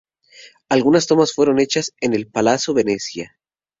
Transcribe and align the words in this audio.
Algunas 0.67 1.05
tomas 1.05 1.31
fueron 1.31 1.59
hechas 1.59 1.93
en 2.01 2.15
el 2.15 2.25
Palazzo 2.25 2.73
Venezia. 2.73 3.37